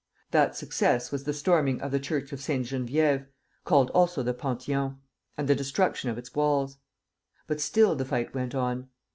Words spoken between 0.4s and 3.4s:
success was the storming of the church of Sainte Geneviève